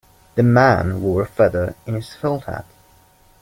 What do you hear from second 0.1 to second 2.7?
The man wore a feather in his felt hat.